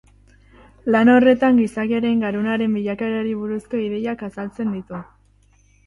[0.95, 5.09] Lan horretan gizakiaren garunaren bilakaerari buruzko ideiak azaltzen ditu.